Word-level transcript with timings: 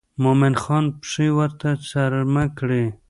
مومن 0.23 0.53
خان 0.61 0.85
پښې 0.99 1.27
ورته 1.37 1.69
څرمه 1.87 2.45
کړې. 2.57 2.85